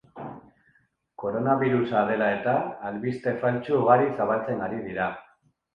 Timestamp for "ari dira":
4.71-5.17